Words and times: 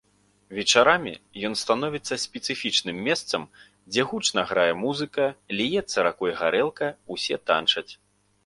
Вечарамі 0.59 1.11
ён 1.49 1.53
становіцца 1.63 2.13
спецыфічным 2.23 2.97
месцам, 3.07 3.45
дзе 3.91 4.07
гучна 4.09 4.41
грае 4.53 4.73
музыка, 4.85 5.23
ліецца 5.61 5.97
ракой 6.09 6.31
гарэлка, 6.41 6.87
усе 7.19 7.35
танчаць. 7.53 7.89